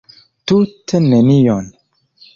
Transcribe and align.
Tute 0.51 1.03
nenion. 1.09 1.69